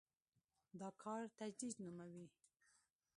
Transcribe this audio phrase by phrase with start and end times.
[0.79, 2.27] دا کار تجدید نوموي.